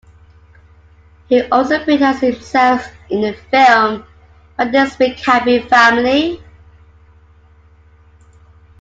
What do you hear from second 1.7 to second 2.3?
appeared as